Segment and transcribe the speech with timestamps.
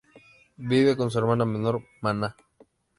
[0.71, 2.35] Vive con su hermana menor Mana.